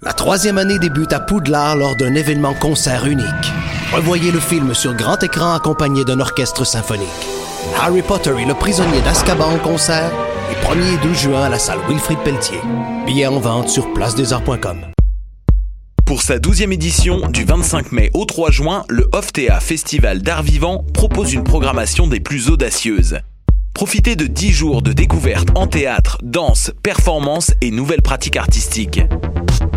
[0.00, 3.26] La troisième année débute à Poudlard lors d'un événement concert unique.
[3.92, 7.08] Revoyez le film sur grand écran accompagné d'un orchestre symphonique.
[7.80, 10.10] Harry Potter et le prisonnier d'Azkaban en concert,
[10.48, 12.58] les 1er et 2 juin à la salle Wilfrid Pelletier.
[13.06, 14.78] Billets en vente sur placedesarts.com.
[16.04, 20.84] Pour sa 12e édition, du 25 mai au 3 juin, le OFTEA Festival d'art vivant
[20.94, 23.18] propose une programmation des plus audacieuses.
[23.72, 29.00] Profitez de 10 jours de découvertes en théâtre, danse, performance et nouvelles pratiques artistiques.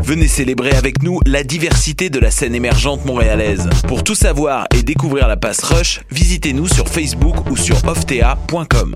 [0.03, 3.67] Venez célébrer avec nous la diversité de la scène émergente montréalaise.
[3.88, 8.95] Pour tout savoir et découvrir la passe Rush, visitez-nous sur Facebook ou sur oftea.com.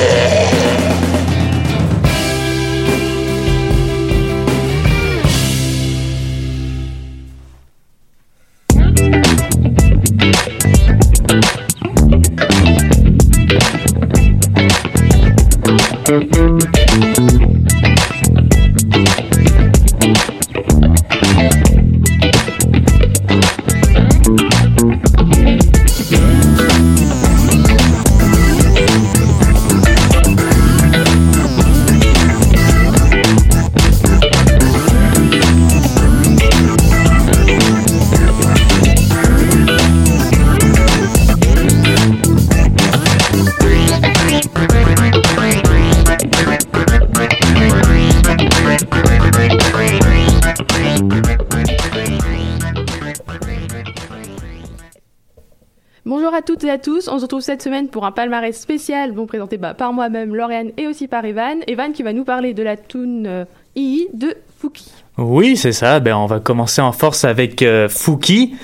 [57.11, 60.71] On se retrouve cette semaine pour un palmarès spécial, bon présenté bah, par moi-même, Lauriane
[60.77, 61.59] et aussi par Evan.
[61.67, 63.45] Evan qui va nous parler de la euh,
[63.75, 64.89] II de Fouki.
[65.17, 65.99] Oui, c'est ça.
[65.99, 68.55] Ben, on va commencer en force avec euh, Fouki.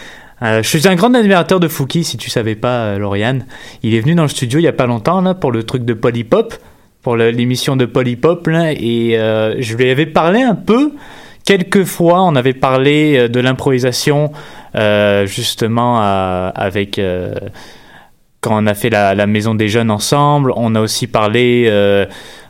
[0.41, 3.45] Euh, je suis un grand admirateur de Fouki, si tu savais pas, euh, Lauriane.
[3.83, 5.83] Il est venu dans le studio il y a pas longtemps là pour le truc
[5.83, 6.53] de Polypop,
[7.01, 10.93] pour l'émission de Polypop là, et euh, je lui avais parlé un peu.
[11.47, 14.33] Quelques fois, on avait parlé euh, de l'improvisation,
[14.75, 16.01] euh, justement
[16.53, 17.33] avec euh,
[18.51, 20.53] on a fait la, maison des jeunes ensemble.
[20.55, 22.05] On a aussi parlé euh,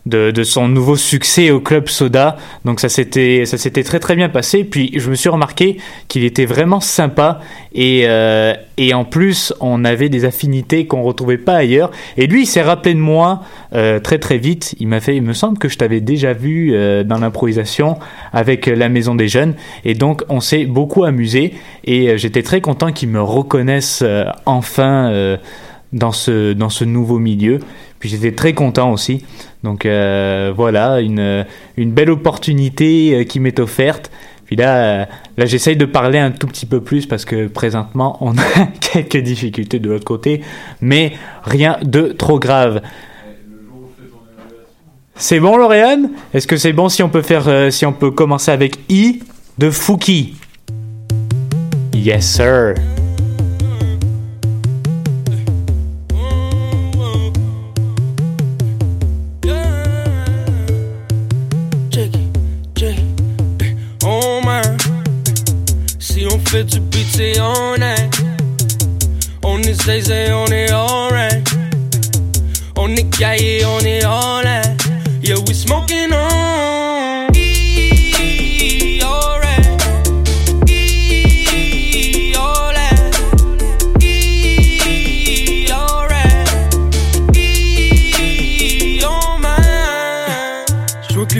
[0.05, 2.37] de, son nouveau succès au club Soda.
[2.65, 3.43] Donc ça s'était
[3.83, 4.63] très très bien passé.
[4.63, 7.39] Puis je me suis remarqué qu'il était vraiment sympa
[7.73, 11.91] et euh, et en plus on avait des affinités qu'on retrouvait pas ailleurs.
[12.15, 13.41] Et lui il s'est rappelé de moi
[13.73, 14.75] euh, très très vite.
[14.79, 16.73] Il m'a fait il me semble que je t'avais déjà vu
[17.05, 17.97] dans l'improvisation
[18.31, 21.53] avec la maison des jeunes et donc on s'est beaucoup amusé
[21.83, 24.03] et j'étais très content qu'il me reconnaisse
[24.45, 25.37] enfin.
[25.93, 27.59] Dans ce, dans ce nouveau milieu.
[27.99, 29.23] Puis j'étais très content aussi.
[29.63, 31.45] Donc euh, voilà, une,
[31.77, 34.11] une belle opportunité euh, qui m'est offerte.
[34.45, 35.05] Puis là, euh,
[35.37, 38.43] là j'essaye de parler un tout petit peu plus parce que présentement, on a
[38.79, 40.41] quelques difficultés de l'autre côté,
[40.81, 41.13] mais
[41.43, 42.81] rien de trop grave.
[45.15, 46.11] C'est bon, Lauriane?
[46.33, 49.23] Est-ce que c'est bon si on peut faire, si on peut commencer avec I
[49.57, 50.35] de Fouki?
[51.95, 52.75] Yes, sir.
[69.39, 69.61] On
[70.73, 71.43] on.
[72.75, 73.03] On the
[73.63, 73.85] on
[75.47, 77.27] we smoking on.
[77.35, 77.37] E,
[78.19, 80.23] e, e, on.
[91.07, 91.35] Je que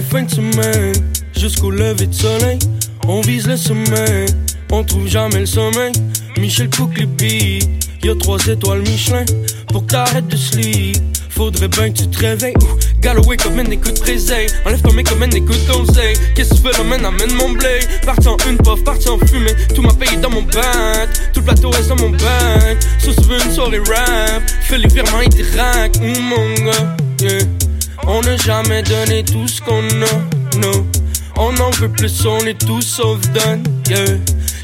[1.36, 2.60] jusqu'au lever de soleil,
[3.08, 5.92] on vise le sommet on trouve jamais le sommeil.
[6.38, 7.66] Michel cook les beats,
[8.04, 9.26] y'a trois étoiles Michelin
[9.68, 10.98] pour que t'arrêtes de sleep.
[11.30, 12.56] Faudrait bien que tu te réveilles.
[13.00, 14.48] Galloway comme man, écoute Préseille.
[14.66, 15.86] Enlève ton make man, écoute ton
[16.36, 17.80] Qu'est-ce que tu fais, amène mon blé.
[18.04, 19.54] Parti en une puff, parti en fumée.
[19.76, 21.10] Tout m'a payé dans mon bank.
[21.34, 22.78] Tout le plateau reste dans mon bank.
[23.00, 24.42] Sauf si veux une soirée rap.
[24.62, 26.72] Fais les virements et mon.
[27.22, 27.46] Yeah.
[28.08, 30.86] On n'a jamais donné tout ce qu'on a, no.
[31.36, 34.18] On en veut plus, on est tous sauf done, yeah.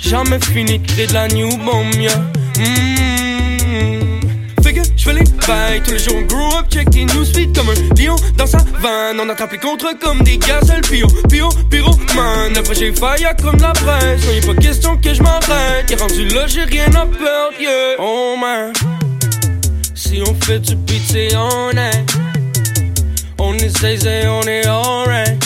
[0.03, 2.17] Jamais fini de créer de la new bomb, yeah.
[2.57, 4.19] Mm.
[4.61, 7.69] Fait que j'fais les bails tous les jours, on grow up, check tes newsfeed comme
[7.69, 9.19] un lion dans sa vanne.
[9.21, 11.49] On attrape les contre comme des gazelles, pio, pio,
[12.15, 15.89] man Après j'ai failli comme la presse, y'a pas question que je m'arrête.
[15.89, 17.95] Y'a rendu là, j'ai rien à perdre, yeah.
[17.97, 18.73] Oh man,
[19.95, 22.11] si on fait du beat, c'est honnête.
[23.39, 25.43] On est zay on est alright.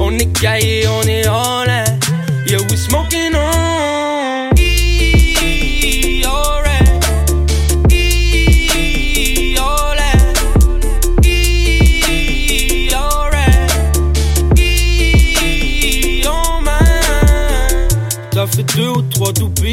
[0.00, 1.89] On est gaillé, on est all.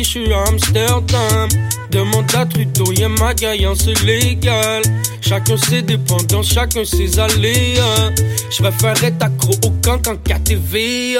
[0.07, 1.50] Je suis à Amsterdam.
[1.92, 4.81] Demande à Trudeau, y'a ma gaillance c'est légal.
[5.21, 8.12] Chacun ses dépendances, chacun ses aléas.
[8.50, 11.18] Je préfère être accro au camp qu'en KTV.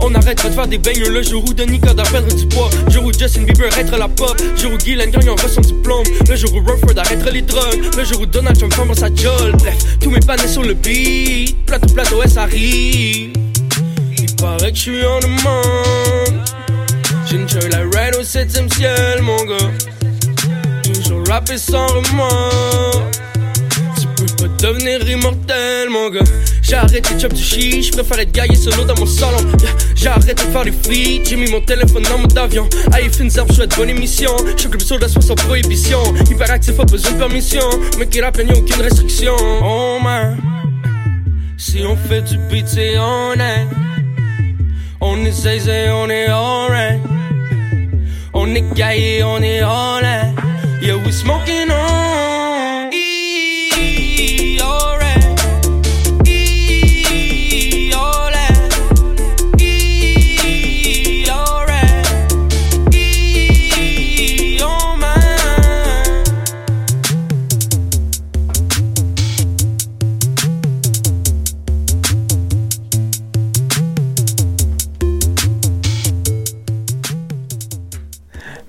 [0.00, 2.70] On arrête de faire des beignes le jour où Denis Coderre perdre du poids.
[2.86, 4.34] Le jour où Justin Bieber arrêtera la pop.
[4.40, 6.04] Le jour où Guylaine Gagnon reçoit son diplôme.
[6.28, 7.82] Le jour où Rutherford arrêtera les drogues.
[7.96, 9.52] Le jour où Donald Trump forme sa jolle.
[9.58, 11.56] Bref, tous mes panneaux sur le beat.
[11.66, 13.32] Plateau, plateau, S arrive.
[14.18, 16.15] Il paraît que je suis en demande.
[17.36, 19.70] Une la ride au septième ciel, mon gars.
[20.82, 23.10] Toujours rapper sans remords
[24.58, 26.24] devenir immortel, mon gars.
[26.62, 29.36] J'ai arrêté de chop du shit, j'préfère être gaillé solo dans mon salon.
[29.94, 32.66] J'ai arrêté de faire des feats, j'ai mis mon téléphone dans mon avion.
[32.92, 34.30] Aïe, Finzer, j'souhaite bonne émission.
[34.56, 36.00] J'suis plus sur la soie sans prohibition.
[36.30, 37.68] Hyperactif, pas besoin de permission.
[37.98, 39.36] Mais qu'il a y'a aucune restriction.
[39.62, 40.38] Oh man,
[41.58, 43.68] si on fait du beat, c'est honnête.
[45.02, 47.15] On est zay, on est alright.
[48.48, 50.32] On est gaillé, on est all in.
[50.80, 52.25] Yeah, we smoking on.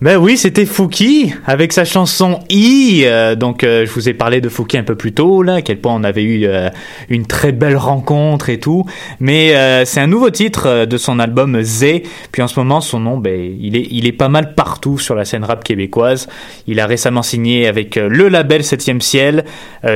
[0.08, 3.02] Ben oui, c'était Fouki avec sa chanson I.
[3.04, 5.62] Euh, donc euh, je vous ai parlé de Fouki un peu plus tôt là, à
[5.62, 6.70] quel point on avait eu euh,
[7.10, 8.86] une très belle rencontre et tout.
[9.20, 12.04] Mais c'est un nouveau titre de son album Z.
[12.32, 15.14] Puis en ce moment, son nom, ben il est il est pas mal partout sur
[15.14, 16.30] la scène rap québécoise.
[16.68, 19.44] Il a récemment signé avec le label Septième Ciel.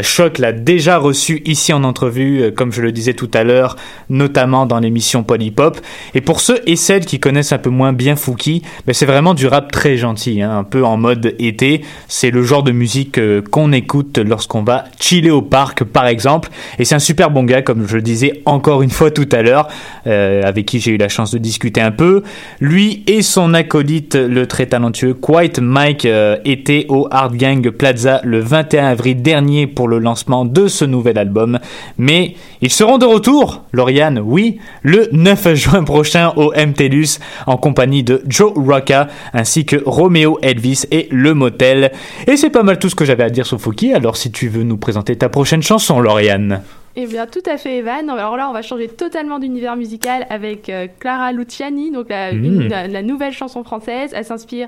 [0.01, 3.77] Choc l'a déjà reçu ici en entrevue, comme je le disais tout à l'heure,
[4.09, 5.79] notamment dans l'émission Polypop.
[6.15, 9.33] Et pour ceux et celles qui connaissent un peu moins bien Fouki, ben c'est vraiment
[9.33, 11.81] du rap très gentil, hein, un peu en mode été.
[12.09, 16.49] C'est le genre de musique euh, qu'on écoute lorsqu'on va chiller au parc, par exemple.
[16.77, 19.41] Et c'est un super bon gars, comme je le disais encore une fois tout à
[19.41, 19.69] l'heure,
[20.07, 22.23] euh, avec qui j'ai eu la chance de discuter un peu.
[22.59, 28.19] Lui et son acolyte, le très talentueux Quiet Mike, euh, étaient au Hard Gang Plaza
[28.23, 31.59] le 21 avril dernier pour le lancement de ce nouvel album.
[31.97, 38.03] Mais ils seront de retour, Lauriane, oui, le 9 juin prochain au MTLUS en compagnie
[38.03, 41.91] de Joe Rocca ainsi que Roméo Elvis et Le Motel.
[42.25, 44.47] Et c'est pas mal tout ce que j'avais à dire sur Fouki, alors si tu
[44.47, 46.61] veux nous présenter ta prochaine chanson, Lauriane.
[46.95, 48.09] Eh bien, tout à fait, Evan.
[48.09, 52.67] Alors là, on va changer totalement d'univers musical avec euh, Clara Luciani, donc hmm.
[52.67, 54.11] la, nouvelle chanson française.
[54.13, 54.67] Elle s'inspire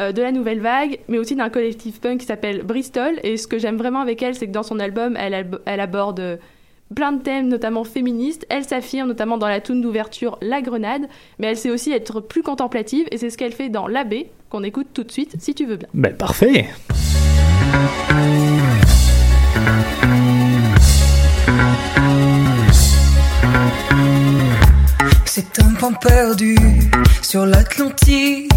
[0.00, 3.18] euh, de la nouvelle vague, mais aussi d'un collectif punk qui s'appelle Bristol.
[3.22, 6.38] Et ce que j'aime vraiment avec elle, c'est que dans son album, elle, elle aborde
[6.94, 8.46] plein de thèmes, notamment féministes.
[8.48, 11.08] Elle s'affirme notamment dans la tune d'ouverture La Grenade,
[11.38, 14.62] mais elle sait aussi être plus contemplative, et c'est ce qu'elle fait dans L'Abbé, qu'on
[14.62, 15.88] écoute tout de suite, si tu veux bien.
[15.94, 16.68] Ben, parfait
[25.24, 26.56] C'est un point perdu
[27.22, 28.50] sur l'Atlantique.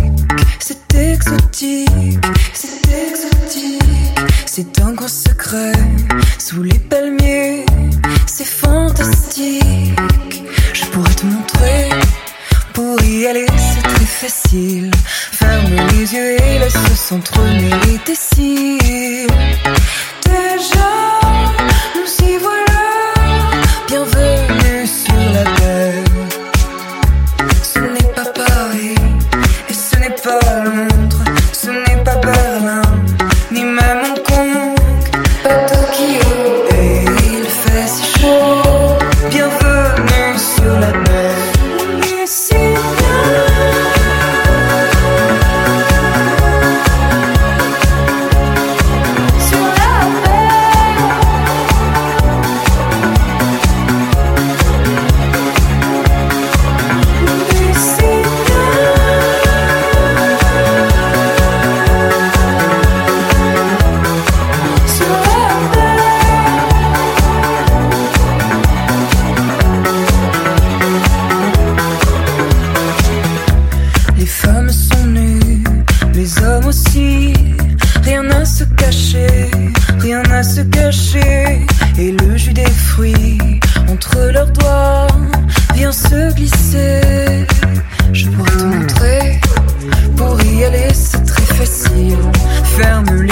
[0.59, 1.87] C'est exotique,
[2.53, 3.83] c'est exotique.
[4.47, 5.73] C'est un grand secret
[6.39, 7.65] sous les palmiers.
[8.25, 9.63] C'est fantastique.
[10.73, 11.90] Je pourrais te montrer.
[13.11, 14.89] Pour y aller, c'est très facile.
[15.33, 19.27] Ferme les yeux et laisse s'entremêler tes cils.
[20.23, 21.19] Déjà,
[81.97, 83.59] et le jus des fruits
[83.89, 85.07] entre leurs doigts
[85.75, 87.45] vient se glisser.
[88.13, 89.41] Je pourrais te montrer,
[90.15, 92.17] pour y aller c'est très facile.
[92.77, 93.30] Ferme les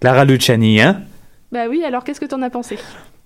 [0.00, 1.02] Clara Luciani, hein?
[1.52, 2.78] Bah oui, alors qu'est-ce que t'en as pensé?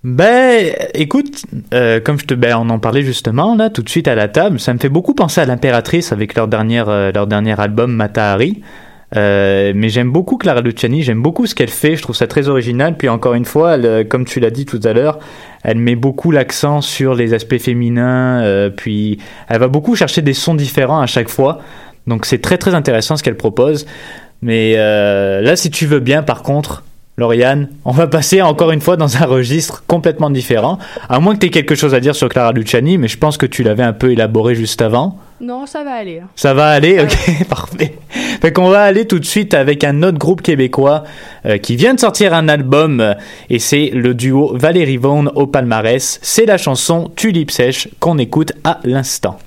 [0.02, 4.08] Ben, écoute, euh, comme je te, ben, on en parlait justement là, tout de suite
[4.08, 7.26] à la table, ça me fait beaucoup penser à l'impératrice avec leur dernière, euh, leur
[7.26, 8.62] dernier album Matahari.
[9.16, 12.48] Euh, mais j'aime beaucoup Clara Luciani, j'aime beaucoup ce qu'elle fait, je trouve ça très
[12.48, 12.96] original.
[12.96, 15.20] Puis encore une fois, elle, euh, comme tu l'as dit tout à l'heure,
[15.62, 18.70] elle met beaucoup l'accent sur les aspects féminins.
[18.76, 21.60] puis elle va beaucoup chercher des sons différents à chaque fois.
[22.06, 23.86] Donc c'est très très intéressant ce qu'elle propose.
[24.44, 26.84] Mais euh, là, si tu veux bien, par contre,
[27.16, 30.78] Lauriane, on va passer encore une fois dans un registre complètement différent.
[31.08, 33.38] À moins que tu aies quelque chose à dire sur Clara Luciani, mais je pense
[33.38, 35.18] que tu l'avais un peu élaboré juste avant.
[35.40, 36.18] Non, ça va aller.
[36.18, 36.28] hein.
[36.36, 37.94] Ça va aller, ok, parfait.
[38.42, 41.04] Fait qu'on va aller tout de suite avec un autre groupe québécois
[41.46, 43.14] euh, qui vient de sortir un album euh,
[43.48, 46.18] et c'est le duo Valérie Vaughan au palmarès.
[46.20, 49.38] C'est la chanson Tulipe sèche qu'on écoute à l'instant.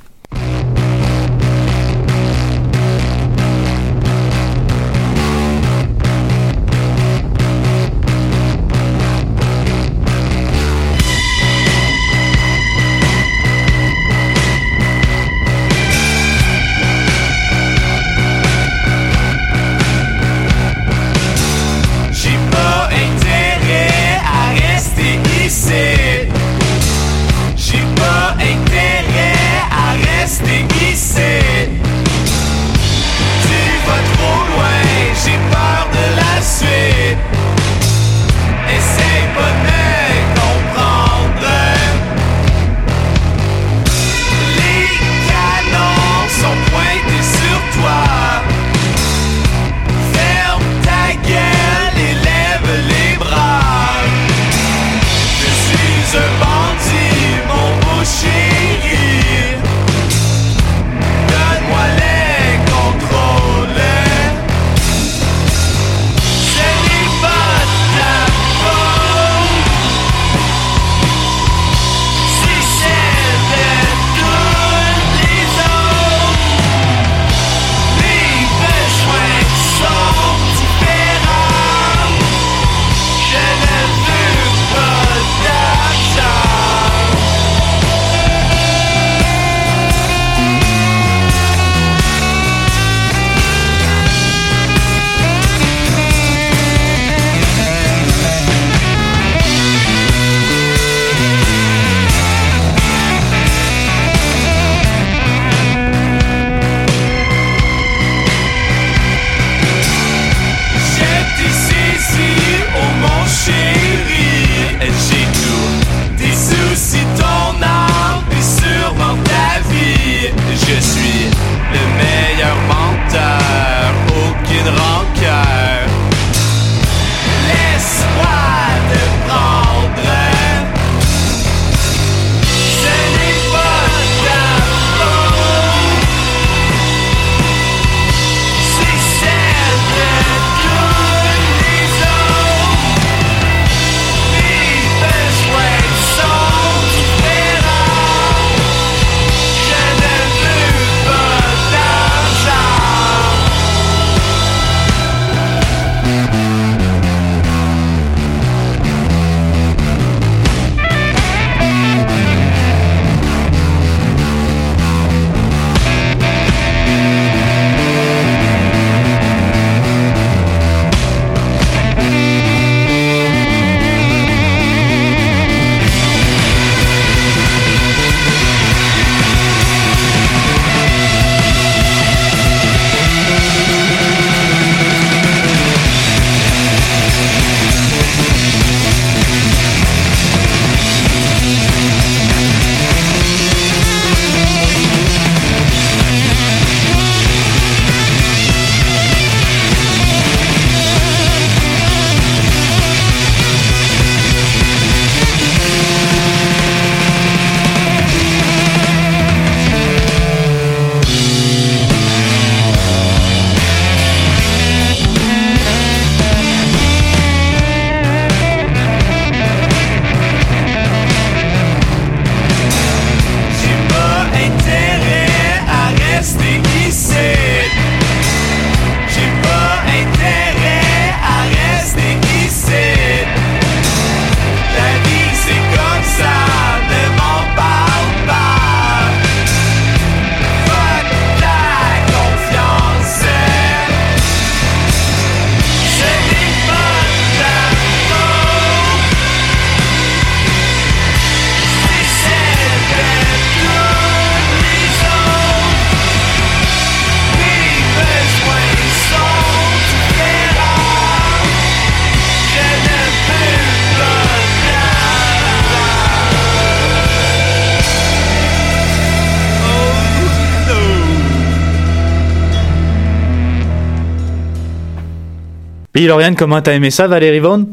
[275.98, 277.64] Et Lauriane, comment t'as aimé ça, Valérie Vaughan?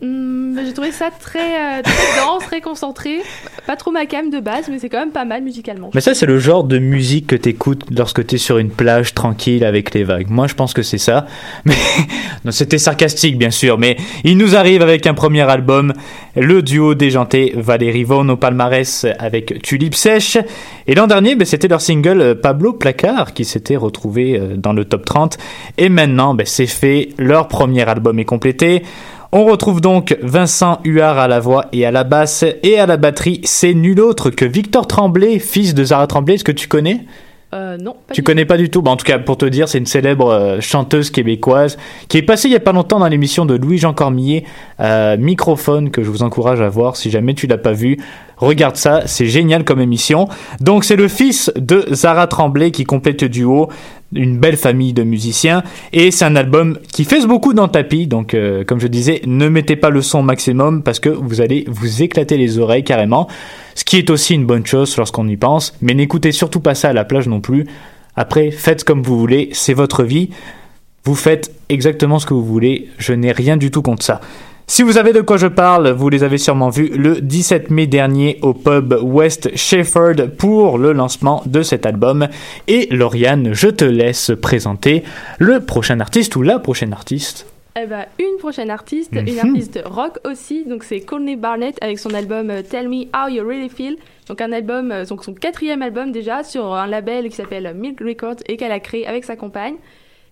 [0.00, 0.06] Bah,
[0.64, 3.22] J'ai trouvé ça très, euh, très dense, très concentré.
[3.66, 5.90] Pas trop ma cam de base, mais c'est quand même pas mal musicalement.
[5.94, 9.64] Mais ça, c'est le genre de musique que t'écoutes lorsque t'es sur une plage tranquille
[9.64, 10.30] avec les vagues.
[10.30, 11.26] Moi, je pense que c'est ça.
[11.66, 13.78] Mais c'était sarcastique, bien sûr.
[13.78, 15.92] Mais il nous arrive avec un premier album,
[16.36, 20.38] le duo déjanté Valérie Vaughan au palmarès avec Tulipe Sèche.
[20.86, 24.72] Et l'an dernier, ben, c'était leur single euh, Pablo Placard qui s'était retrouvé euh, dans
[24.72, 25.38] le top 30.
[25.78, 27.08] Et maintenant, ben, c'est fait.
[27.18, 28.82] Leur premier album est complété.
[29.38, 32.96] On retrouve donc Vincent Huard à la voix et à la basse et à la
[32.96, 33.42] batterie.
[33.44, 36.36] C'est nul autre que Victor Tremblay, fils de Zara Tremblay.
[36.36, 37.04] Est-ce que tu connais?
[37.52, 39.68] Euh, non, pas Tu connais pas du tout bah, En tout cas, pour te dire,
[39.68, 41.76] c'est une célèbre euh, chanteuse québécoise
[42.08, 44.44] qui est passée il y a pas longtemps dans l'émission de Louis-Jean Cormier,
[44.80, 47.98] euh, Microphone, que je vous encourage à voir si jamais tu l'as pas vu.
[48.38, 50.28] Regarde ça, c'est génial comme émission.
[50.60, 53.68] Donc c'est le fils de Zara Tremblay qui complète le duo,
[54.14, 58.06] une belle famille de musiciens, et c'est un album qui fait beaucoup dans le tapis.
[58.06, 61.64] Donc euh, comme je disais, ne mettez pas le son maximum parce que vous allez
[61.68, 63.28] vous éclater les oreilles carrément.
[63.74, 66.90] Ce qui est aussi une bonne chose lorsqu'on y pense, mais n'écoutez surtout pas ça
[66.90, 67.66] à la plage non plus.
[68.14, 70.30] Après, faites comme vous voulez, c'est votre vie.
[71.04, 74.20] Vous faites exactement ce que vous voulez, je n'ai rien du tout contre ça.
[74.68, 77.86] Si vous savez de quoi je parle, vous les avez sûrement vus le 17 mai
[77.86, 82.26] dernier au pub West Shefford pour le lancement de cet album.
[82.66, 85.04] Et Lauriane, je te laisse présenter
[85.38, 87.46] le prochain artiste ou la prochaine artiste.
[87.80, 89.38] Eh ben, une prochaine artiste, une Mhm.
[89.50, 93.46] artiste rock aussi, donc c'est Courtney Barnett avec son album euh, Tell Me How You
[93.46, 93.96] Really Feel.
[94.28, 98.00] Donc un album, euh, donc son quatrième album déjà sur un label qui s'appelle Milk
[98.00, 99.74] Records et qu'elle a créé avec sa compagne.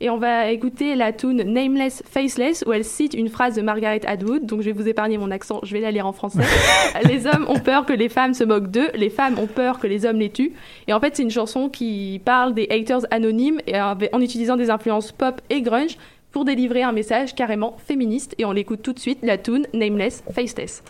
[0.01, 4.05] Et on va écouter la tune Nameless Faceless où elle cite une phrase de Margaret
[4.07, 4.47] Atwood.
[4.47, 6.43] Donc je vais vous épargner mon accent, je vais la lire en français.
[7.05, 9.87] les hommes ont peur que les femmes se moquent d'eux, les femmes ont peur que
[9.87, 10.53] les hommes les tuent.
[10.89, 14.71] Et en fait, c'est une chanson qui parle des haters anonymes et en utilisant des
[14.71, 15.97] influences pop et grunge
[16.33, 18.35] pour délivrer un message carrément féministe.
[18.39, 20.83] Et on l'écoute tout de suite, la tune Nameless Faceless.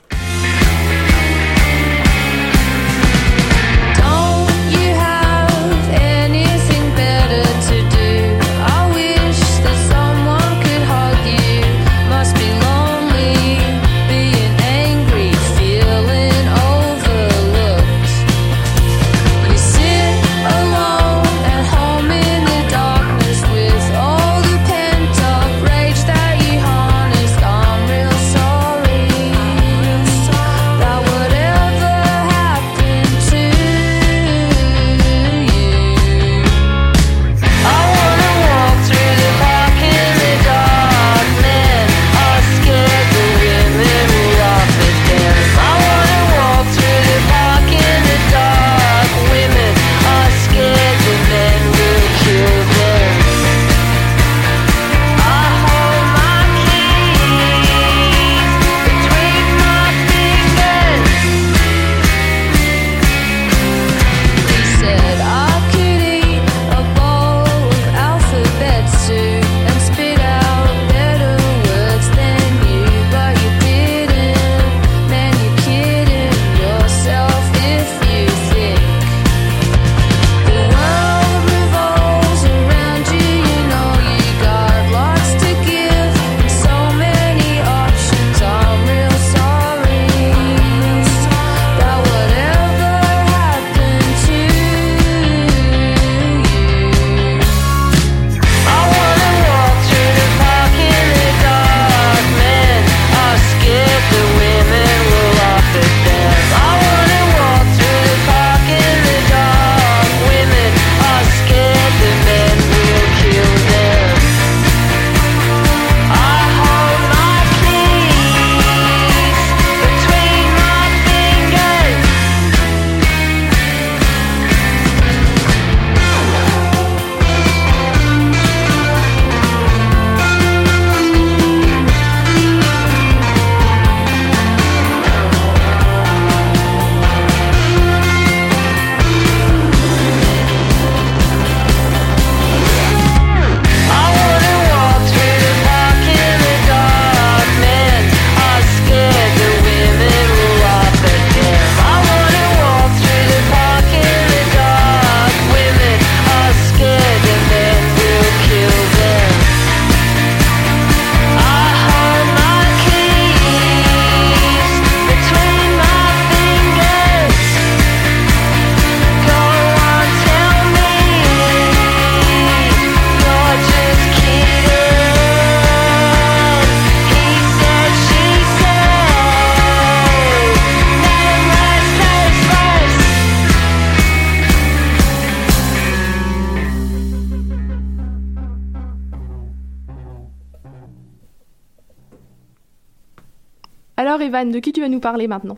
[194.51, 195.57] De qui tu vas nous parler maintenant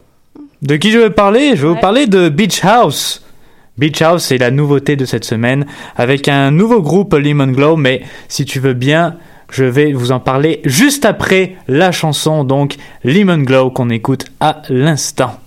[0.62, 1.56] De qui je vais parler?
[1.56, 3.24] Je vais vous parler de Beach House.
[3.78, 7.76] Beach House, c'est la nouveauté de cette semaine avec un nouveau groupe Lemon Glow.
[7.76, 9.16] Mais si tu veux bien,
[9.50, 14.62] je vais vous en parler juste après la chanson, donc Lemon Glow, qu'on écoute à
[14.68, 15.38] l'instant.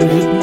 [0.00, 0.39] Thank you.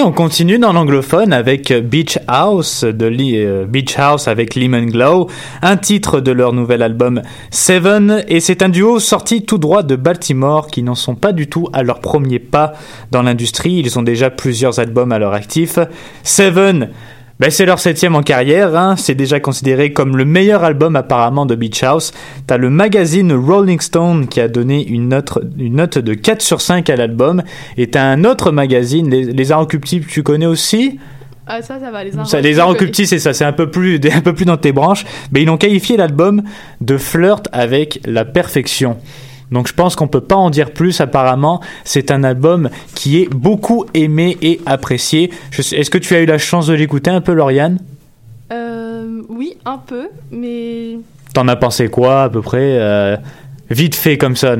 [0.00, 5.28] On continue dans l'anglophone avec Beach House de euh, Beach House avec Lemon Glow,
[5.60, 9.96] un titre de leur nouvel album Seven, et c'est un duo sorti tout droit de
[9.96, 12.72] Baltimore qui n'en sont pas du tout à leur premier pas
[13.10, 13.74] dans l'industrie.
[13.74, 15.78] Ils ont déjà plusieurs albums à leur actif.
[16.22, 16.90] Seven,
[17.40, 18.96] ben c'est leur septième en carrière, hein.
[18.96, 22.12] c'est déjà considéré comme le meilleur album apparemment de Beach House.
[22.46, 26.60] T'as le magazine Rolling Stone qui a donné une note, une note de 4 sur
[26.60, 27.42] 5 à l'album,
[27.76, 29.52] et t'as un autre magazine, les, les
[30.08, 30.98] tu connais aussi?
[31.46, 32.54] Ah, ça, ça va, les ça, les
[33.04, 35.04] c'est ça, c'est un peu plus, un peu plus dans tes branches.
[35.32, 36.42] Mais ils ont qualifié l'album
[36.80, 38.96] de flirt avec la perfection.
[39.52, 41.00] Donc je pense qu'on peut pas en dire plus.
[41.00, 45.30] Apparemment, c'est un album qui est beaucoup aimé et apprécié.
[45.56, 47.78] Est-ce que tu as eu la chance de l'écouter un peu, Lauriane?
[48.52, 50.98] Euh, oui, un peu, mais
[51.34, 53.16] T'en as pensé quoi à peu près euh,
[53.70, 54.56] Vite fait comme ça.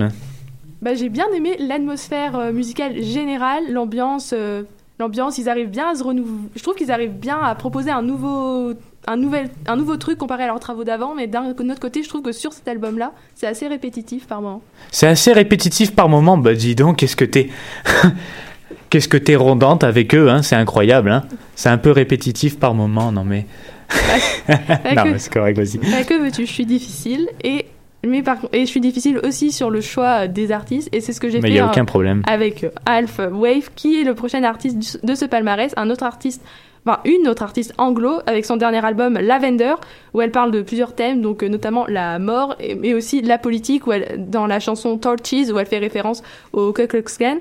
[0.80, 4.32] bah, j'ai bien aimé l'atmosphère euh, musicale générale, l'ambiance.
[4.34, 4.62] euh,
[4.98, 6.48] l'ambiance, ils arrivent bien à se renouveler.
[6.56, 8.72] Je trouve qu'ils arrivent bien à proposer un nouveau,
[9.06, 11.14] un nouvel, un nouveau truc comparé à leurs travaux d'avant.
[11.14, 14.62] Mais d'un autre côté, je trouve que sur cet album-là, c'est assez répétitif par moment.
[14.90, 16.36] C'est assez répétitif par moment.
[16.36, 17.48] Bah dis donc, qu'est-ce que t'es...
[18.90, 21.24] qu'est-ce que t'es rondante avec eux, hein C'est incroyable, hein
[21.56, 23.46] C'est un peu répétitif par moment, non mais...
[24.48, 24.56] non,
[25.02, 25.78] que- mais c'est correct, vas-y.
[25.78, 27.66] Bah, que veux-tu Je suis difficile et
[28.04, 31.20] mais par et je suis difficile aussi sur le choix des artistes et c'est ce
[31.20, 32.22] que j'ai fait y a aucun problème.
[32.26, 36.42] avec Alf Wave qui est le prochain artiste de ce palmarès, un autre artiste
[36.84, 39.74] Enfin, une autre artiste anglo avec son dernier album Lavender
[40.14, 43.86] où elle parle de plusieurs thèmes donc euh, notamment la mort mais aussi la politique
[43.86, 47.38] où elle, dans la chanson Torches où elle fait référence au Ku Klux Klan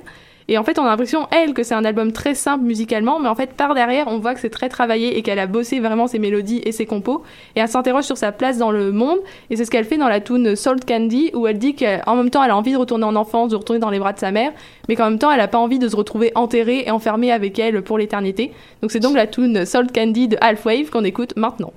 [0.52, 3.30] et en fait on a l'impression elle que c'est un album très simple musicalement mais
[3.30, 6.08] en fait par derrière on voit que c'est très travaillé et qu'elle a bossé vraiment
[6.08, 7.24] ses mélodies et ses compos.
[7.56, 9.20] Et elle s'interroge sur sa place dans le monde.
[9.50, 12.30] Et c'est ce qu'elle fait dans la tune Salt Candy où elle dit qu'en même
[12.30, 14.32] temps elle a envie de retourner en enfance de retourner dans les bras de sa
[14.32, 14.52] mère
[14.90, 17.58] mais qu'en même temps elle a pas envie de se retrouver enterrée et enfermée avec
[17.58, 18.52] elle pour l'éternité.
[18.82, 21.72] Donc c'est donc la tune Salt Candy de Halfwave qu'on écoute maintenant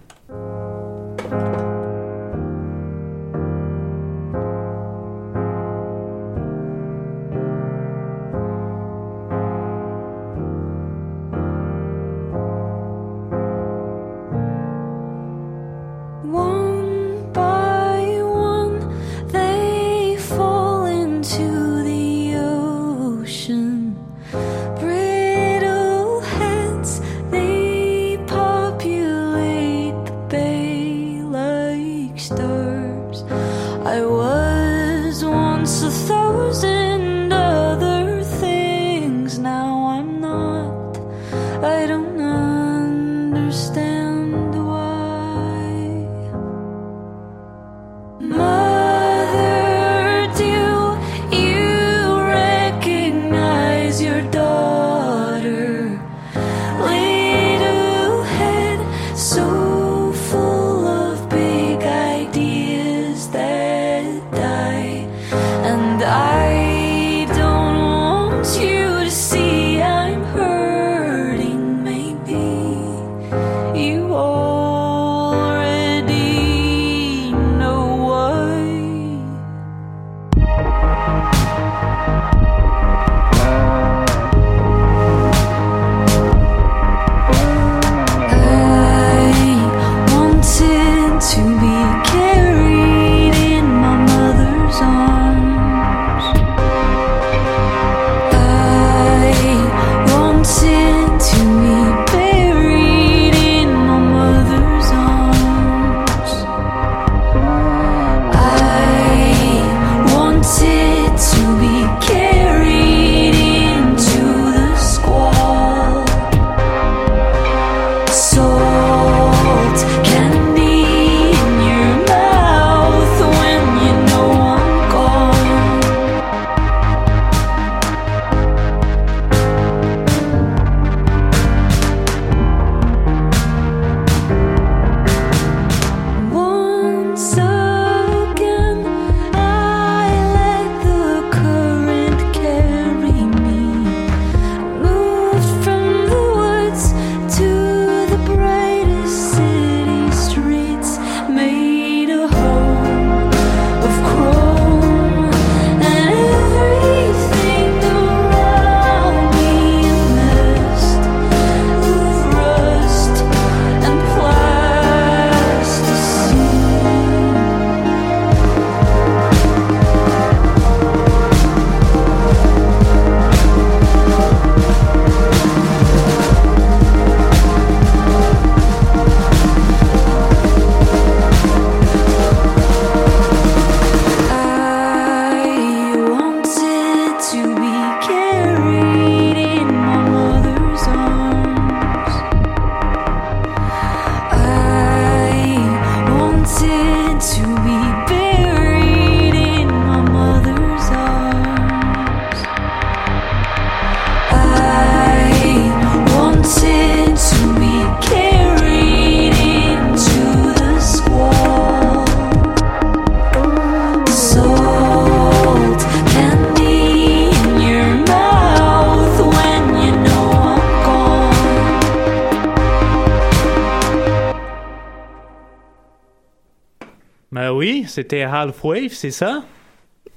[227.95, 229.45] c'était Half Wave, c'est ça?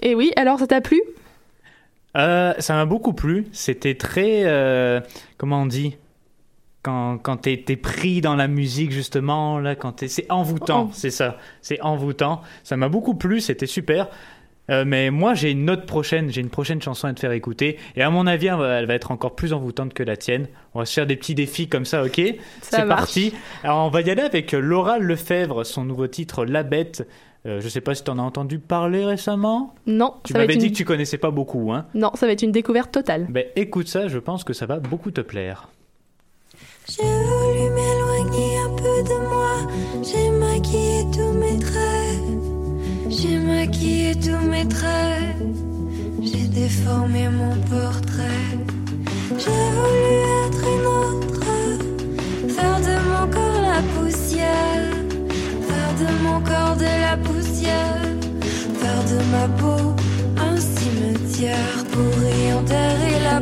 [0.01, 1.01] Et oui, alors ça t'a plu?
[2.15, 3.47] Euh, Ça m'a beaucoup plu.
[3.51, 4.43] C'était très.
[4.45, 4.99] euh,
[5.37, 5.97] comment on dit?
[6.83, 10.07] Quand, quand t'es pris dans la musique, justement, là, quand t'es.
[10.07, 11.37] C'est envoûtant, En- c'est ça.
[11.61, 12.41] C'est envoûtant.
[12.63, 14.07] Ça m'a beaucoup plu, c'était super.
[14.69, 17.77] Euh, mais moi, j'ai une autre prochaine, j'ai une prochaine chanson à te faire écouter.
[17.95, 20.47] Et à mon avis, elle va, elle va être encore plus envoûtante que la tienne.
[20.73, 22.19] On va se faire des petits défis comme ça, ok?
[22.61, 23.33] Ça C'est parti.
[23.63, 27.07] Alors, on va y aller avec Laura Lefebvre, son nouveau titre La Bête.
[27.47, 29.73] Euh, je sais pas si t'en as entendu parler récemment.
[29.85, 30.71] Non, Tu m'avais dit une...
[30.71, 33.27] que tu connaissais pas beaucoup, hein Non, ça va être une découverte totale.
[33.29, 35.69] Ben écoute ça, je pense que ça va beaucoup te plaire.
[36.89, 39.71] J'ai voulu m'éloigner un peu de moi.
[40.03, 43.09] J'ai maquillé tous mes traits.
[43.09, 45.35] J'ai maquillé tous mes traits.
[46.21, 48.57] J'ai déformé mon portrait.
[49.37, 50.13] J'ai voulu
[50.45, 51.45] être une autre.
[52.49, 55.06] Faire de mon corps la poussière.
[55.99, 58.01] De mon corps de la poussière.
[58.79, 59.95] Faire de ma peau
[60.37, 63.39] un cimetière pour y enterrer la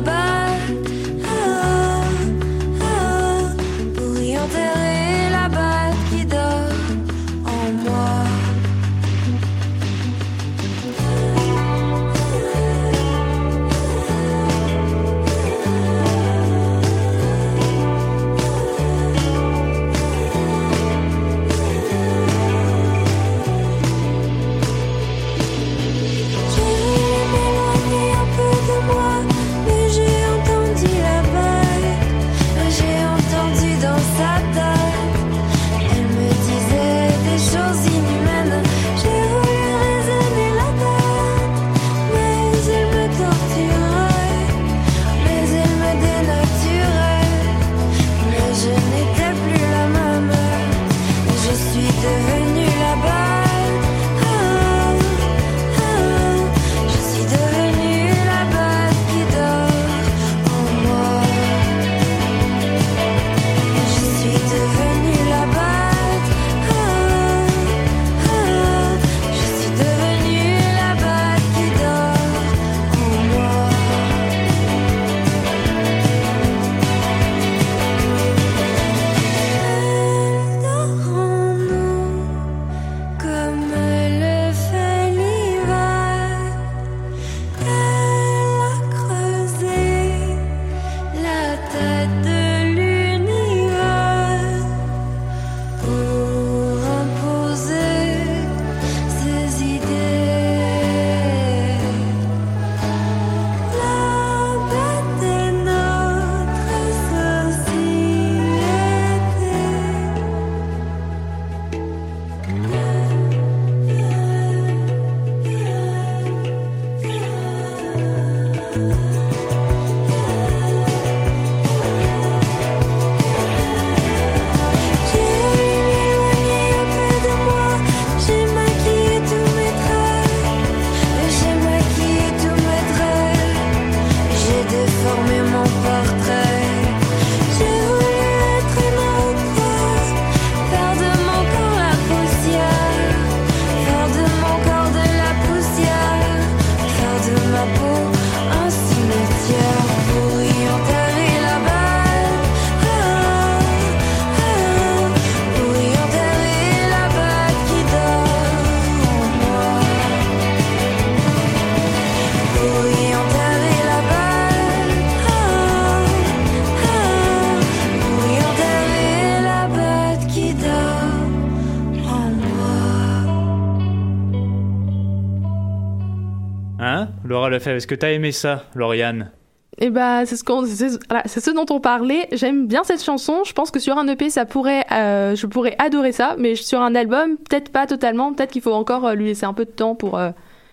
[177.56, 179.30] Est-ce que t'as aimé ça, Lauriane?
[179.78, 182.28] Et bah, c'est ce, qu'on- c'est ce- voilà, c'est ce dont on parlait.
[182.32, 183.42] J'aime bien cette chanson.
[183.44, 186.80] Je pense que sur un EP, ça pourrait, euh, je pourrais adorer ça, mais sur
[186.80, 188.32] un album, peut-être pas totalement.
[188.32, 190.30] Peut-être qu'il faut encore euh, lui laisser un peu de temps pour, euh,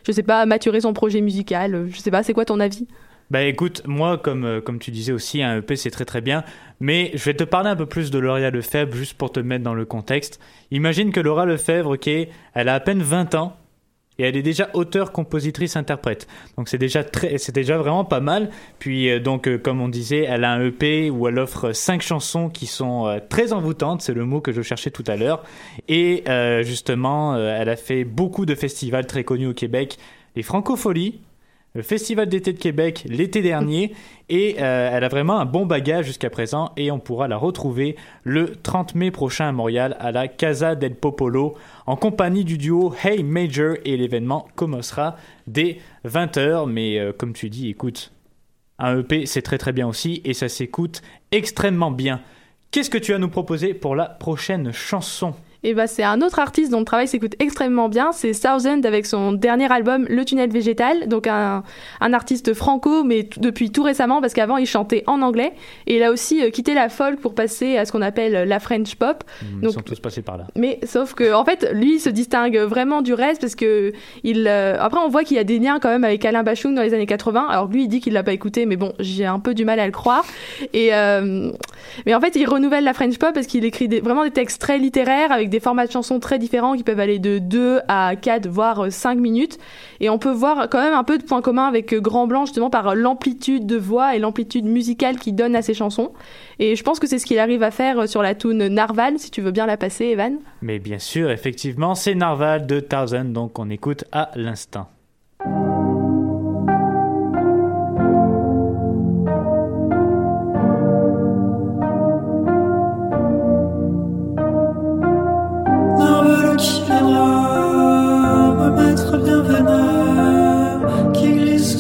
[0.07, 1.75] je sais pas, maturer son projet musical.
[1.75, 2.87] Euh, Je sais pas, c'est quoi ton avis?
[3.31, 6.43] Bah écoute, moi, comme, comme tu disais aussi, un EP c'est très très bien,
[6.79, 9.63] mais je vais te parler un peu plus de Laura Lefebvre juste pour te mettre
[9.63, 10.39] dans le contexte.
[10.71, 12.07] Imagine que Laura Lefebvre, ok,
[12.53, 13.55] elle a à peine 20 ans
[14.19, 16.27] et elle est déjà auteure, compositrice, interprète.
[16.57, 18.49] Donc c'est déjà très, c'est déjà vraiment pas mal.
[18.79, 22.01] Puis euh, donc euh, comme on disait, elle a un EP où elle offre cinq
[22.01, 25.43] chansons qui sont euh, très envoûtantes, c'est le mot que je cherchais tout à l'heure.
[25.87, 26.23] Et
[26.63, 29.97] justement, elle a fait beaucoup de festivals très connus au Québec,
[30.35, 31.21] les Francopholies,
[31.75, 33.93] le Festival d'été de Québec l'été dernier.
[34.29, 37.95] Et euh, elle a vraiment un bon bagage jusqu'à présent et on pourra la retrouver
[38.23, 41.55] le 30 mai prochain à Montréal à la Casa del Popolo
[41.85, 45.17] en compagnie du duo Hey Major et l'événement commencera
[45.47, 48.11] dès 20h mais euh, comme tu dis écoute
[48.79, 51.01] un EP c'est très très bien aussi et ça s'écoute
[51.31, 52.21] extrêmement bien.
[52.71, 55.35] Qu'est-ce que tu as nous proposer pour la prochaine chanson?
[55.63, 58.11] Et bah, c'est un autre artiste dont le travail s'écoute extrêmement bien.
[58.11, 61.07] C'est Thousand avec son dernier album, Le Tunnel Végétal.
[61.07, 61.63] Donc, un,
[62.01, 65.53] un artiste franco, mais depuis tout récemment, parce qu'avant, il chantait en anglais.
[65.87, 68.59] Et il a aussi euh, quitté la folk pour passer à ce qu'on appelle la
[68.59, 69.23] French pop.
[69.41, 70.45] Ils Donc, sont tous passés par là.
[70.55, 73.91] mais sauf que en fait lui il se distingue vraiment du reste parce que
[74.23, 76.73] il euh, après on voit qu'il y a des liens quand même avec Alain Bachung
[76.75, 79.25] dans les années 80 alors lui il dit qu'il l'a pas écouté mais bon j'ai
[79.25, 80.25] un peu du mal à le croire
[80.73, 81.51] et euh,
[82.05, 84.61] mais en fait il renouvelle la French pop parce qu'il écrit des- vraiment des textes
[84.61, 88.15] très littéraires avec des formats de chansons très différents qui peuvent aller de 2 à
[88.15, 89.59] 4 voire 5 minutes.
[89.99, 92.47] Et on peut voir quand même un peu de points communs avec euh, Grand Blanc
[92.47, 96.11] justement par l'amplitude de voix et l'amplitude musicale qu'il donne à ses chansons.
[96.57, 99.19] Et je pense que c'est ce qu'il arrive à faire euh, sur la tune Narval
[99.19, 100.39] si tu veux bien la passer Evan.
[100.63, 104.87] Mais bien sûr, effectivement, c'est Narval de Thousand, donc on écoute à l'instant.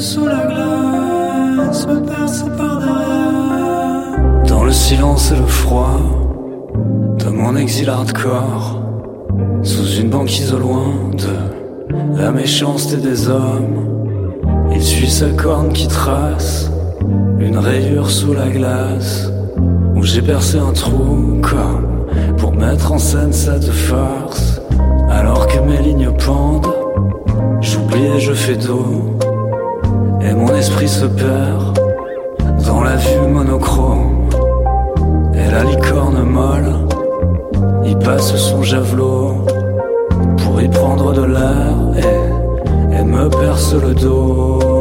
[0.03, 4.43] Sous la glace, me perce par derrière.
[4.45, 5.97] Dans le silence et le froid
[7.19, 8.81] de mon exil hardcore,
[9.63, 14.41] sous une banquise au loin de la méchanceté des hommes,
[14.73, 16.69] il suit sa corne qui trace
[17.39, 19.31] une rayure sous la glace,
[19.95, 24.59] où j'ai percé un trou comme pour mettre en scène cette farce.
[25.09, 26.75] Alors que mes lignes pendent,
[27.61, 29.17] j'oublie et je fais dos,
[30.23, 31.79] et mon esprit se perd
[32.65, 34.29] dans la vue monochrome.
[35.33, 36.87] Et la licorne molle,
[37.85, 39.45] il passe son javelot
[40.43, 44.72] pour y prendre de l'air et, et me perce le dos.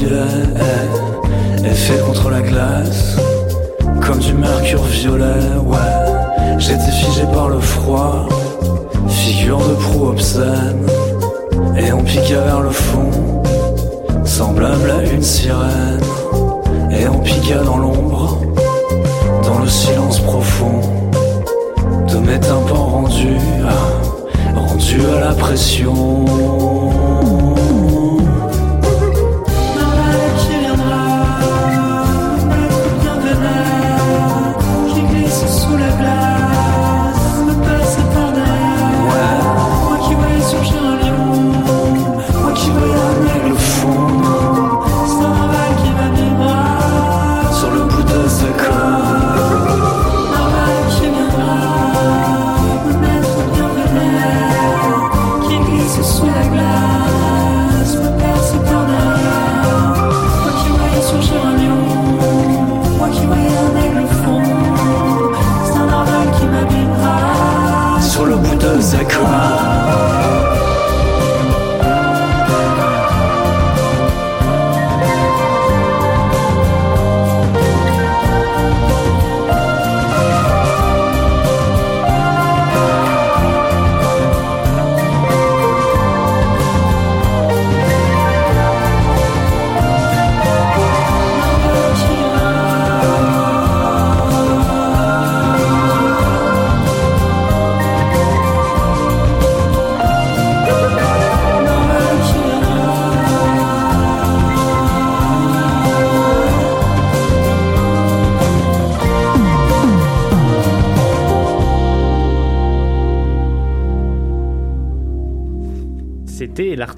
[0.00, 3.16] Remonte par filet et, et fait contre la glace
[4.06, 5.24] comme du mercure violet,
[5.64, 6.58] ouais.
[6.58, 8.28] J'étais figé par le froid,
[9.08, 10.86] figure de proue obscène,
[11.76, 13.10] et on piqua vers le fond,
[14.24, 16.00] semblable à une sirène,
[16.90, 18.40] et on piqua dans l'ombre,
[19.42, 20.80] dans le silence profond,
[22.08, 23.38] de mes tympans rendus,
[24.54, 26.24] rendus à la pression.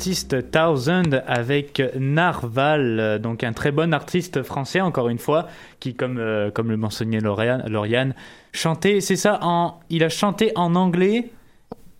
[0.06, 5.48] L'artiste Thousand avec Narval, euh, donc un très bon artiste français, encore une fois,
[5.80, 8.14] qui, comme, euh, comme le mentionnait Lauriane,
[8.52, 11.30] chantait, c'est ça, en, il a chanté en anglais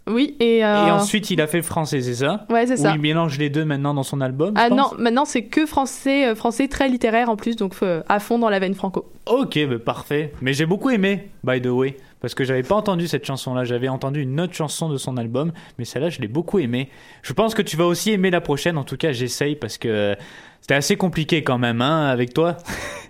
[0.06, 0.64] Oui, et.
[0.64, 2.92] euh, et ensuite il a fait le français, c'est ça Ouais, c'est ça.
[2.94, 6.34] il mélange les deux maintenant dans son album Ah non, maintenant c'est que français, euh,
[6.36, 9.10] français très littéraire en plus, donc euh, à fond dans la veine franco.
[9.26, 10.32] Ok, bah, parfait.
[10.40, 11.96] Mais j'ai beaucoup aimé, by the way,
[12.26, 13.62] parce que j'avais pas entendu cette chanson-là.
[13.62, 16.88] J'avais entendu une autre chanson de son album, mais celle-là, je l'ai beaucoup aimée.
[17.22, 18.76] Je pense que tu vas aussi aimer la prochaine.
[18.78, 20.14] En tout cas, j'essaye parce que euh,
[20.60, 22.56] c'était assez compliqué quand même, hein, avec toi.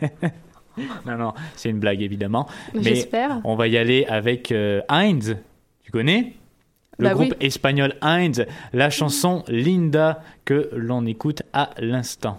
[1.07, 2.47] non, non, c'est une blague évidemment.
[2.75, 3.41] Mais J'espère.
[3.45, 5.39] on va y aller avec euh, Heinz.
[5.83, 6.35] Tu connais?
[6.99, 7.47] Le Bah groupe oui.
[7.47, 8.45] espagnol Heinz,
[8.75, 12.39] la chanson Linda que l'on écoute à l'instant.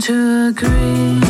[0.00, 1.27] To agree.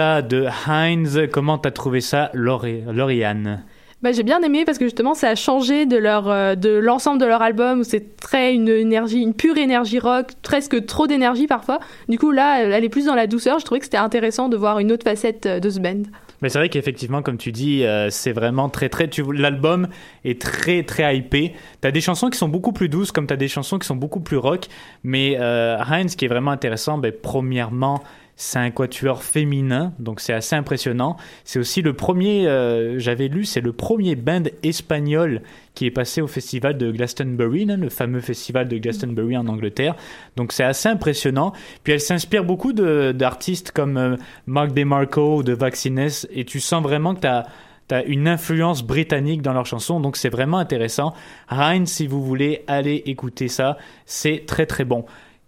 [0.00, 3.62] De Heinz, comment t'as trouvé ça, Lori- Lauriane?
[4.02, 7.20] Bah, j'ai bien aimé parce que justement ça a changé de leur euh, de l'ensemble
[7.20, 11.46] de leur album où c'est très une énergie une pure énergie rock presque trop d'énergie
[11.46, 14.48] parfois du coup là elle est plus dans la douceur je trouvais que c'était intéressant
[14.48, 16.04] de voir une autre facette euh, de ce band
[16.40, 19.06] Mais c'est vrai qu'effectivement, comme tu dis, euh, c'est vraiment très très.
[19.08, 19.22] Tu...
[19.34, 19.88] L'album
[20.24, 21.52] est très très hypé.
[21.82, 24.20] T'as des chansons qui sont beaucoup plus douces, comme t'as des chansons qui sont beaucoup
[24.20, 24.64] plus rock.
[25.04, 28.02] Mais euh, Heinz, qui est vraiment intéressant, ben, premièrement,
[28.42, 31.18] C'est un quatuor féminin, donc c'est assez impressionnant.
[31.44, 35.42] C'est aussi le premier, euh, j'avais lu, c'est le premier band espagnol
[35.74, 39.94] qui est passé au festival de Glastonbury, hein, le fameux festival de Glastonbury en Angleterre.
[40.36, 41.52] Donc c'est assez impressionnant.
[41.84, 44.16] Puis elle s'inspire beaucoup d'artistes comme euh,
[44.46, 47.46] Mark DeMarco ou de Vaccines, et tu sens vraiment que tu as
[47.88, 51.12] T'as une influence britannique dans leurs chansons, donc c'est vraiment intéressant.
[51.48, 55.04] Ryan, si vous voulez aller écouter ça, c'est très très bon.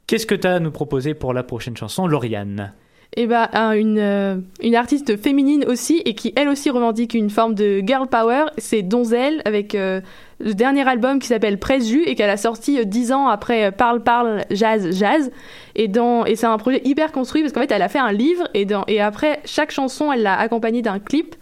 [0.08, 2.72] Qu'est-ce que tu as à nous proposer pour la prochaine chanson, Lauriane?
[3.14, 7.28] Et bah, un- une, euh, une artiste féminine aussi, et qui elle aussi revendique une
[7.28, 10.00] forme de girl power, c'est Donzel, avec euh,
[10.40, 14.02] le dernier album qui s'appelle Présu, et qu'elle a sorti euh, dix ans après Parle
[14.02, 15.30] Parle Jazz Jazz.
[15.74, 18.12] Et, dans, et c'est un projet hyper construit, parce qu'en fait, elle a fait un
[18.12, 21.34] livre, et, dans, et après, chaque chanson, elle l'a accompagné d'un clip.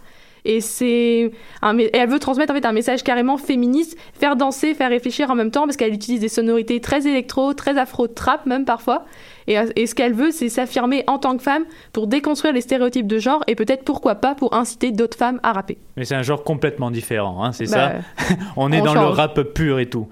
[0.43, 5.29] Et c'est elle veut transmettre en fait un message carrément féministe, faire danser, faire réfléchir
[5.29, 9.05] en même temps, parce qu'elle utilise des sonorités très électro, très afro trap même parfois.
[9.47, 11.63] Et, euh, et ce qu'elle veut, c'est s'affirmer en tant que femme
[11.93, 15.53] pour déconstruire les stéréotypes de genre et peut-être pourquoi pas pour inciter d'autres femmes à
[15.53, 15.77] rapper.
[15.97, 17.93] Mais c'est un genre complètement différent, hein, c'est Bah,
[18.27, 20.07] ça On est on dans le rap pur et tout.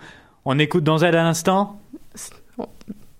[0.45, 1.80] On écoute Donzel à l'instant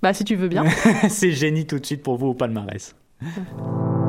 [0.02, 0.64] Bah si tu veux bien.
[1.10, 2.96] C'est génie tout de suite pour vous au palmarès.
[3.22, 4.09] Aventure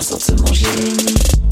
[0.00, 1.47] faire sortir mon génie.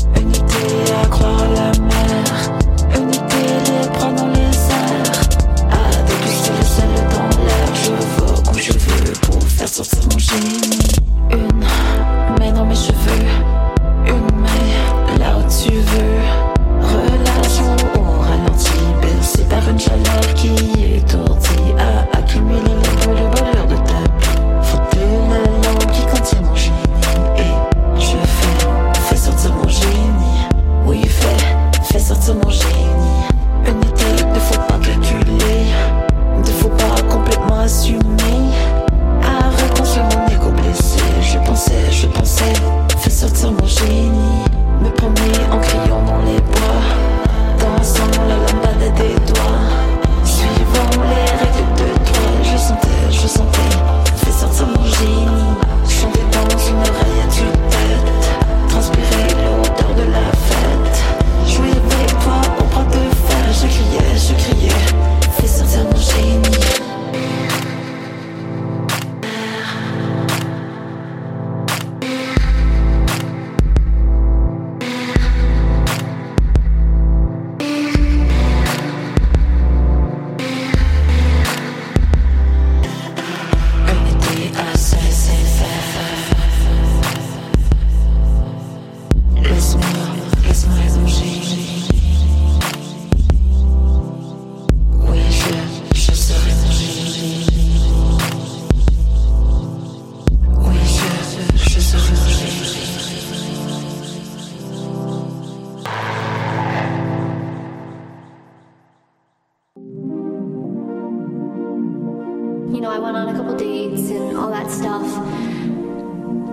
[112.76, 115.06] you know, I went on a couple dates and all that stuff.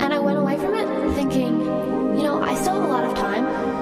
[0.02, 1.60] And I went away from it thinking,
[2.18, 3.73] you know, I still have a lot of time.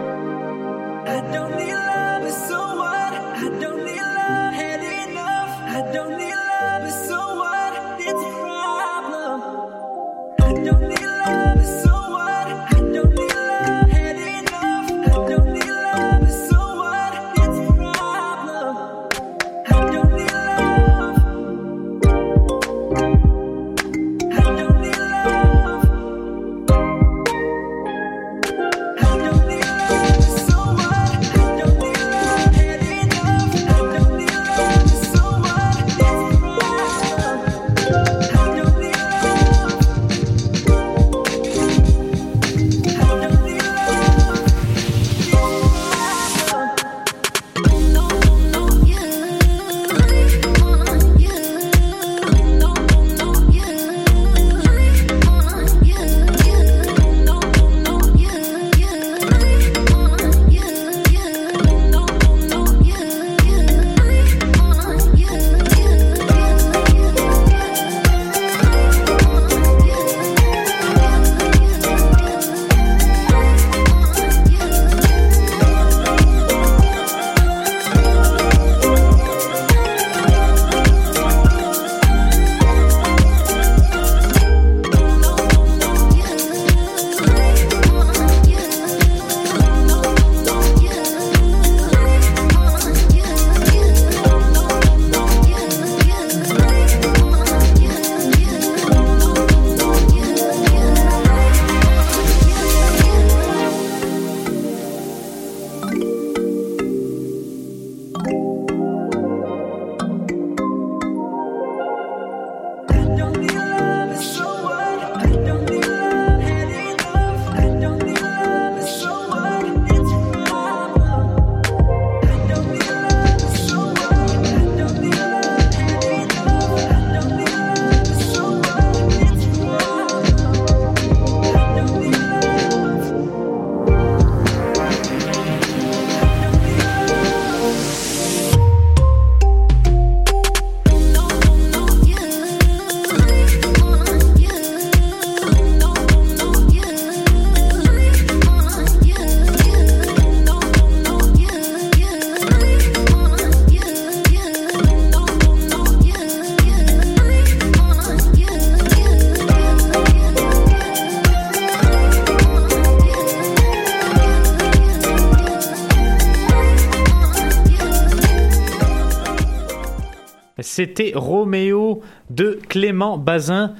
[170.81, 172.01] C'était Roméo
[172.31, 173.75] de Clément Bazin.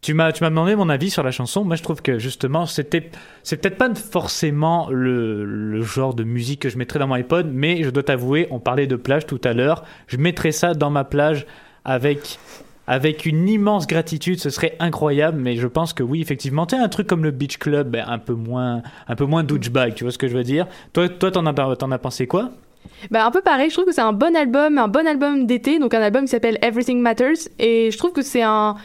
[0.00, 1.64] Tu m'as, tu m'as demandé mon avis sur la chanson.
[1.64, 3.10] Moi, je trouve que justement, c'était,
[3.42, 7.82] c'est peut-être pas forcément le, genre de musique que je mettrais dans mon iPod, mais
[7.82, 9.82] je dois t'avouer, on parlait de plage tout à l'heure.
[10.06, 11.46] Je mettrais ça dans ma plage
[11.84, 12.38] avec,
[12.86, 14.38] avec une immense gratitude.
[14.38, 16.66] Ce serait incroyable, mais je pense que oui, effectivement.
[16.66, 19.94] Tu un truc comme le Beach Club, ben, un peu moins, un peu moins douchebag.
[19.94, 20.68] Tu vois ce que je veux dire?
[20.92, 22.52] Toi, toi, t'en as, t'en as pensé quoi?
[23.10, 25.78] Bah, un peu pareil, je trouve que c'est un bon album, un bon album d'été,
[25.78, 28.76] donc un album qui s'appelle Everything Matters, et je trouve que c'est un...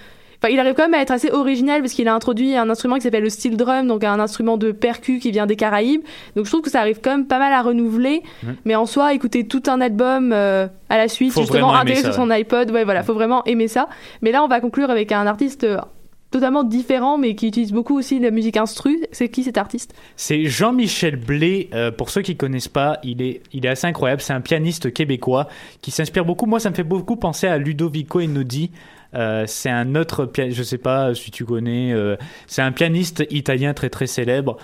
[0.44, 2.96] Enfin, il arrive quand même à être assez original parce qu'il a introduit un instrument
[2.96, 6.02] qui s'appelle le steel drum, donc un instrument de percu qui vient des Caraïbes.
[6.36, 8.24] Donc je trouve que ça arrive quand même pas mal à renouveler.
[8.44, 8.54] Ouais.
[8.66, 12.16] Mais en soi, écouter tout un album euh, à la suite, Faut justement intégré sur
[12.16, 13.88] son iPod, ouais, voilà, faut vraiment aimer ça.
[14.24, 15.78] Mais là, on va conclure avec un artiste euh,
[16.32, 19.06] totalement différent, mais qui utilise beaucoup aussi la musique instru.
[19.12, 19.94] C'est qui cet artiste?
[20.16, 21.70] C'est Jean-Michel Blé.
[21.74, 24.22] Euh, pour ceux qui connaissent pas, il est, il est assez incroyable.
[24.22, 25.48] C'est un pianiste québécois
[25.82, 26.46] qui s'inspire beaucoup.
[26.46, 28.72] Moi, ça me fait beaucoup penser à Ludovico Einaudi.
[29.14, 32.16] Euh, c'est un autre pianiste, je sais pas si tu connais, euh,
[32.48, 34.56] c'est un pianiste italien très très célèbre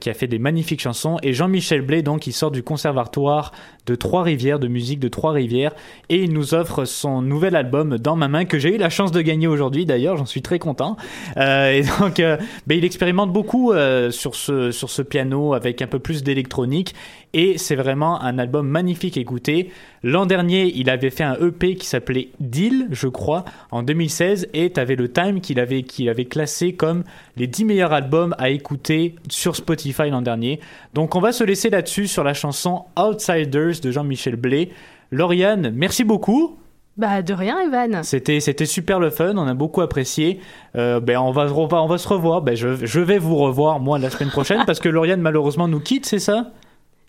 [0.00, 1.16] qui a fait des magnifiques chansons.
[1.22, 3.52] Et Jean-Michel Blé, donc, il sort du conservatoire
[3.88, 5.72] de Trois-Rivières, de musique de Trois-Rivières,
[6.10, 9.12] et il nous offre son nouvel album dans ma main que j'ai eu la chance
[9.12, 9.86] de gagner aujourd'hui.
[9.86, 10.96] D'ailleurs, j'en suis très content.
[11.38, 12.36] Euh, et donc, euh,
[12.66, 16.94] ben, il expérimente beaucoup euh, sur ce piano avec un peu plus d'électronique,
[17.32, 19.70] et c'est vraiment un album magnifique à écouter.
[20.02, 24.72] L'an dernier, il avait fait un EP qui s'appelait Deal, je crois, en 2016, et
[24.72, 27.04] tu le Time qu'il avait, qu'il avait classé comme
[27.38, 30.60] les 10 meilleurs albums à écouter sur Spotify l'an dernier.
[30.94, 34.70] Donc on va se laisser là-dessus sur la chanson Outsiders de Jean-Michel Blé.
[35.10, 36.58] Lauriane, merci beaucoup.
[36.96, 38.02] Bah, de rien, Evan.
[38.02, 40.40] C'était, c'était super le fun, on a beaucoup apprécié.
[40.74, 42.42] Euh, ben on va, on va, on va se revoir.
[42.42, 45.80] Ben je, je vais vous revoir moi la semaine prochaine parce que Lauriane malheureusement nous
[45.80, 46.50] quitte, c'est ça?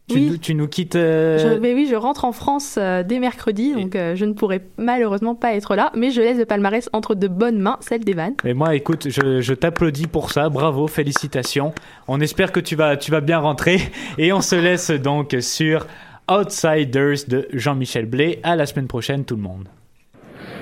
[0.09, 0.29] Tu, Oui.
[0.31, 0.95] nous- tu nous quittes.
[0.95, 4.33] euh, Je, mais oui, je rentre en France euh, dès mercredi, donc euh, je ne
[4.33, 8.03] pourrai malheureusement pas être là, mais je laisse le palmarès entre de bonnes mains, celle
[8.03, 8.33] d'Evan.
[8.43, 10.49] Mais moi, écoute, je, je t'applaudis pour ça.
[10.49, 11.73] Bravo, félicitations.
[12.07, 13.77] On espère que tu vas, tu vas bien rentrer.
[14.17, 15.85] Et on se laisse donc sur
[16.31, 18.39] Outsiders de Jean-Michel Blé.
[18.43, 19.67] À la semaine prochaine, tout le monde.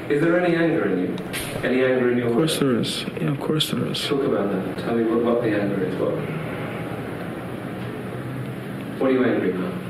[0.10, 1.10] Is there any anger in you?
[1.66, 3.06] Any anger in your Of course there is.
[3.22, 4.08] Yeah, of course there is.
[4.08, 4.86] Talk about that.
[4.86, 5.93] Tell me what, what the anger is.
[6.00, 6.14] What?
[8.98, 9.86] What are you angry about?